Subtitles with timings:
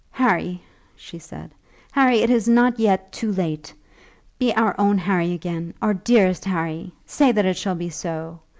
[0.09, 0.59] "Harry,"
[0.95, 1.51] she said,
[1.91, 3.71] "Harry; it is not yet too late.
[4.39, 6.91] Be our own Harry again; our dearest Harry.
[7.05, 8.39] Say that it shall be so.